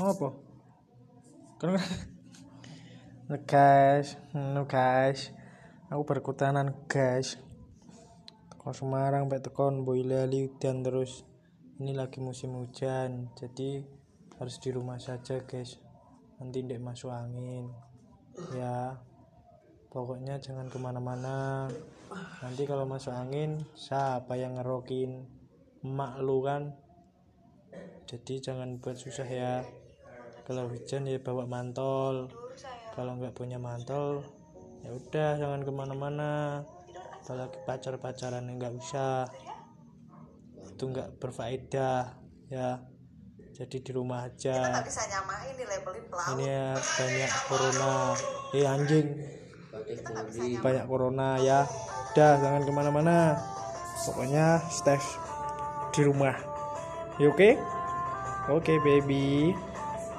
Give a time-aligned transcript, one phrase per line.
[0.00, 0.32] apa?
[1.60, 1.76] Kan
[3.44, 5.32] guys no guys
[5.92, 7.36] aku berkutanan guys
[8.48, 11.28] teko Semarang sampai teko Boyolali udan terus.
[11.76, 13.84] Ini lagi musim hujan jadi
[14.40, 15.76] harus di rumah saja guys.
[16.40, 17.68] Nanti tidak masuk angin.
[18.56, 18.96] Ya
[19.92, 21.68] pokoknya jangan ke mana-mana.
[22.40, 25.26] Nanti kalau masuk angin siapa yang ngerokin
[25.84, 26.72] emak lu kan?
[28.06, 29.81] Jadi jangan buat susah ya
[30.42, 32.26] kalau hujan ya bawa mantol
[32.92, 34.26] kalau nggak punya mantol
[34.82, 36.32] ya udah jangan ke mana-mana.
[37.22, 39.30] Apalagi pacar-pacaran ya nggak usah.
[40.74, 42.18] Itu nggak berfaedah
[42.50, 42.82] ya.
[43.52, 46.34] Jadi di rumah kita aja nggak bisa nyamain di labelin pelaut.
[46.34, 47.94] Ini ya banyak corona.
[48.50, 49.08] Eh anjing.
[50.58, 51.60] Banyak corona ya.
[52.12, 53.38] Udah jangan ke mana-mana.
[54.02, 54.98] Pokoknya stay
[55.94, 56.34] di rumah.
[57.22, 57.54] You oke?
[58.50, 59.54] Oke baby